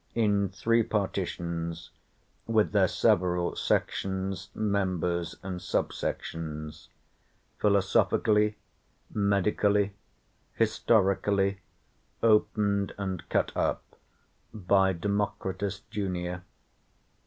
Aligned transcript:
In 0.15 0.49
three 0.49 0.81
Partitions. 0.81 1.91
With 2.47 2.71
their 2.71 2.87
several 2.87 3.55
Sections, 3.55 4.49
Members, 4.55 5.35
and 5.43 5.61
Sub 5.61 5.93
sections, 5.93 6.89
Philosophically, 7.59 8.57
Medically, 9.13 9.93
Historically 10.55 11.59
Opened 12.23 12.95
and 12.97 13.29
Cut 13.29 13.55
Up. 13.55 13.83
By 14.51 14.91
Democritus 14.93 15.81
Junior.' 15.91 16.43